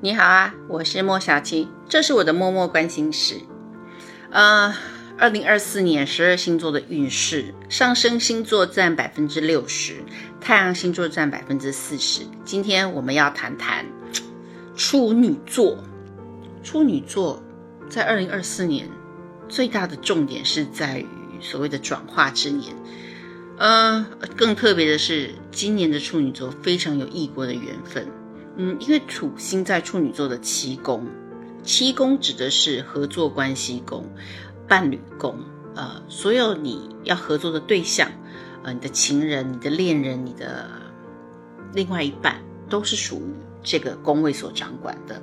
[0.00, 3.40] 你好啊，我是莫小七，这是我的默默关心事。
[4.30, 4.72] 呃，
[5.18, 9.96] 二零二四年十二星座的运势，上升星座占百分之六十，
[10.40, 12.22] 太阳星座占百分之四十。
[12.44, 13.84] 今天我们要谈谈
[14.76, 15.76] 处女座。
[16.62, 17.42] 处女座
[17.90, 18.88] 在二零二四年
[19.48, 21.06] 最大的重点是在于
[21.40, 22.72] 所谓的转化之年。
[23.56, 24.06] 呃，
[24.36, 28.06] 更特别的是，今年的处女座非常有异国的缘分。
[28.60, 31.06] 嗯，因为土星在处女座的七宫，
[31.62, 34.04] 七宫指的是合作关系宫、
[34.66, 35.36] 伴侣宫，
[35.76, 38.10] 呃，所有你要合作的对象，
[38.64, 40.68] 呃，你的情人、你的恋人、你的
[41.72, 45.22] 另外一半，都是属于这个宫位所掌管的。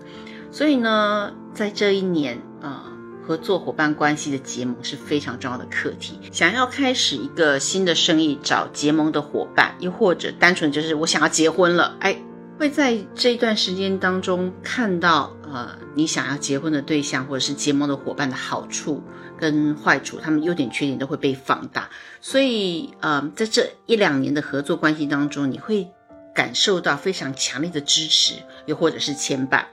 [0.50, 2.86] 所以呢，在这一年啊，
[3.28, 6.18] 合作伙伴关系的结盟是非常重要的课题。
[6.32, 12.18] 想要开始一个新的生意，找结盟的伙伴，又或者单纯就是我想要结婚了，哎。
[12.58, 19.04] 会在这一段时间当中看到，呃，你想要结婚的对象或者是结盟的伙伴的好处
[19.38, 21.90] 跟坏处，他们优点缺点都会被放大。
[22.22, 25.90] 所以，呃，在这一两年的合作关系当中，你会
[26.34, 29.66] 感受到非常强烈的支持，又或者是牵绊。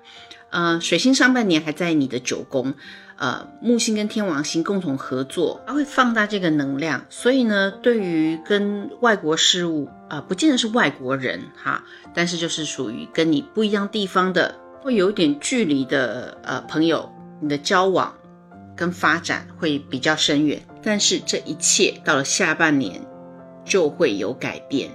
[0.50, 2.74] 呃，水星上半年还在你的九宫。
[3.22, 17.08] 呃，木星跟天王星共同合作，它会放大这个能量，所以呢，对于跟外国事物啊，不见得是外国人哈，但是就是属于跟你不一样地方的，会有点距离的呃朋友，
[17.40, 18.12] 你的交往
[18.74, 23.00] 跟发展会比较深远，但是这一切到了下半年
[23.64, 24.90] 就会有改变。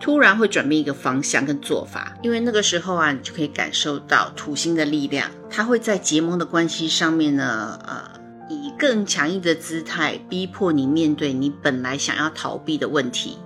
[0.00, 13.36] 突然会转变一个方向跟做法，因为那个时候啊，你就可以感受到土星的力量，它会在结盟的关系上面呢，呃，以更强硬的姿态逼迫你面对你本来想要逃避的问题。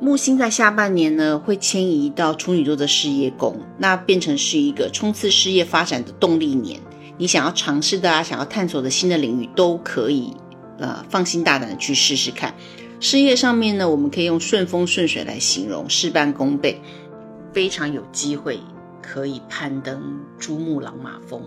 [0.00, 6.80] 木星在下半年呢，会迁移到处女座的事业宫，那变成是一个冲刺事业发展的动力年。
[7.16, 10.32] 你想要尝试的啊，想要探索的新的领域，都可以
[10.78, 12.54] 呃放心大胆的去试试看。
[13.04, 16.80] 事业上面呢，我们可以用顺风顺水来形容，事半功倍，
[17.52, 18.58] 非常有机会
[19.02, 21.42] 可以攀登珠穆朗玛峰。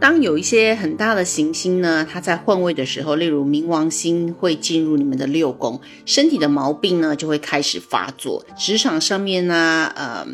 [0.00, 8.44] 当有一些很大的行星呢，它在换位的时候，例如冥王星会进入你们的六宫，身体的毛病呢就会开始发作。
[8.58, 10.26] 职场上面呢，呃，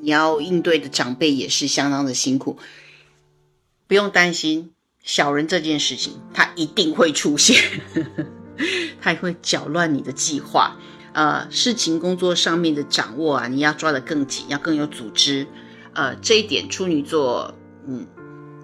[0.00, 2.56] 你要应对的长辈也是相当的辛苦，
[3.88, 4.70] 不用担心
[5.02, 7.56] 小人这件事情，它一定会出现。
[9.00, 10.76] 他也会搅乱你的计划，
[11.12, 15.46] 呃，事情工作上面的掌握啊，你要抓得更紧，要更有组织，
[15.92, 17.54] 呃，这一点处女座，
[17.86, 18.06] 嗯，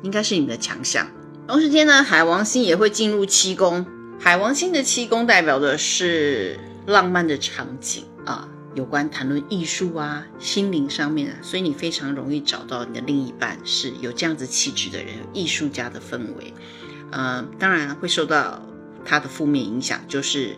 [0.03, 1.06] 应该是你的强项。
[1.47, 3.87] 同时间呢，海王星也会进入七宫，
[4.19, 16.53] 海王星的七宫代表的是浪漫的场景啊，有关谈论艺术啊，心灵上面啊，所以你非常容易找到你的另一半是有这样子气质的人，艺术家的氛围，
[17.10, 18.60] 呃，当然会受到。
[19.04, 20.56] 它的负面影响就是，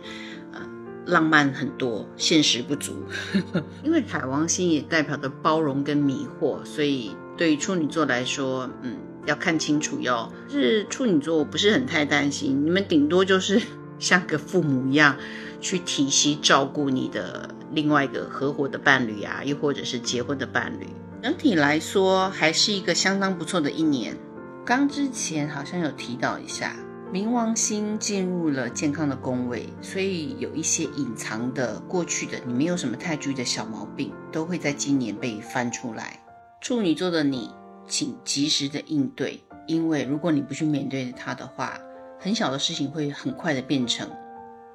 [0.53, 0.61] 呃，
[1.05, 2.93] 浪漫很多，现实不足。
[3.83, 10.31] 因为海王星也代表着包容跟迷惑，所以对于处女座来说，嗯，要看清楚哟。
[10.49, 13.61] 是处女座，我不是很太担心，你们顶多就是
[13.99, 15.17] 像个父母一样，
[15.59, 20.87] 去体惜照顾你的另外一个合伙的伴侣啊，又或者是结婚的伴侣。
[21.21, 24.15] 整体来说，还是一个相当不错的一年。
[24.63, 26.75] 刚之前好像有提到一下。
[27.11, 36.19] 冥王星进入了健康的宫位，所以有一些隐藏的过去的你没有什么太注意的小毛病，都会在今年被翻出来。
[36.59, 37.49] 处女座的你，
[37.87, 41.79] 请及时的应对，因为如果你不去面对它的话，
[42.19, 44.09] 很小的事情会很快的变成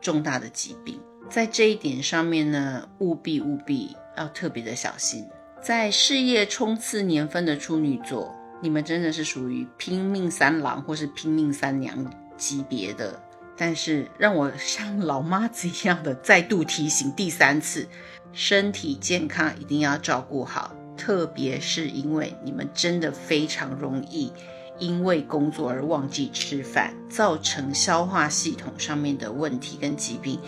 [0.00, 0.98] 重大的疾病。
[1.28, 5.26] 在这一点上面呢，务必务必要特别的小心。
[5.60, 12.10] 在事业冲刺年份的处女座，你们真的是属于拼命三郎或是拼命三娘。
[12.36, 13.20] 级别的，
[13.56, 17.88] 但是让我像老妈子一样的再度提醒第三次，
[18.32, 24.32] 身体健康一定要照顾好，特别是因为你们真的非常容易
[24.78, 30.40] 因为工作而忘记吃饭，造成消化系统上面的问题跟疾病。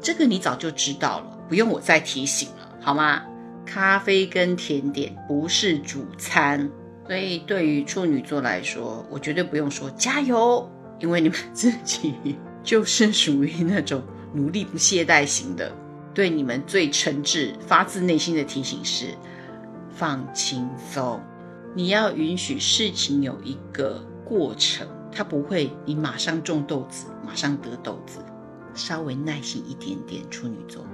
[0.00, 3.22] 这个你早就知道了，不用我再提醒了，好吗？
[3.64, 6.70] 咖啡跟甜点不是主餐，
[7.06, 10.70] 所以对于处女座来说，我绝对不用说加油。
[11.00, 12.14] 因为你们自己
[12.62, 14.02] 就是属于那种
[14.34, 15.72] 努力不懈怠型的，
[16.12, 19.14] 对你们最诚挚、发自内心的提醒是：
[19.90, 21.20] 放轻松。
[21.74, 28.20] 你要允许事情有一个过程，它不会你马上种豆子，马上得豆子。
[28.74, 30.86] 稍微耐心一点点，处女座。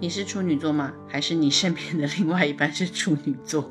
[0.00, 0.92] 你是处女座吗？
[1.08, 3.68] 还是你身边的另外一半是处女座？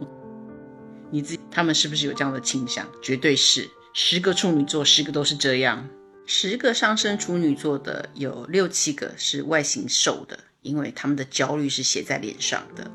[1.09, 2.85] 你自己他们是不是有这样的倾向？
[3.01, 3.69] 绝对是，
[3.99, 5.89] 十个处女座，十个都是这样。
[6.27, 12.91] 十个上升处女座的有六七个是外形瘦的，因为他们的焦虑是写在脸上的。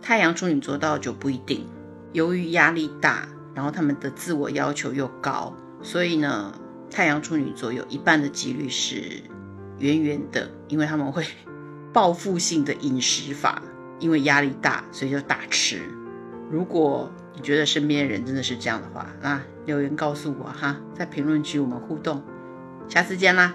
[0.00, 1.68] 太阳处女座倒就不一定，
[2.14, 6.58] 由于压力大，然后他们的自我要求又高，所以呢，
[6.90, 9.22] 太阳处女座有一半的几率是
[9.78, 11.22] 圆圆的，因为他们会
[11.92, 13.62] 报复性的饮食法，
[14.00, 15.82] 因为压力大，所以就大吃。
[16.50, 22.22] 如果你觉得身边人真的是这样的话，那留言告诉我哈，在评论区我们互动。
[22.88, 23.54] 下次见啦！